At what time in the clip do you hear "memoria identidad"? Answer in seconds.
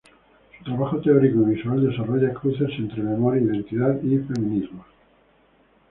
3.03-4.01